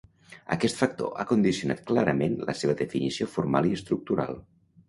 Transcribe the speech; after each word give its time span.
Aquest 0.53 0.79
factor 0.83 1.11
ha 1.17 1.25
condicionat 1.33 1.85
clarament 1.91 2.35
la 2.49 2.57
seva 2.63 2.77
definició 2.83 3.31
formal 3.37 3.73
i 3.73 3.79
estructural. 3.83 4.43